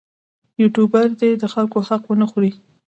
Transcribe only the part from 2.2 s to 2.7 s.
خوري.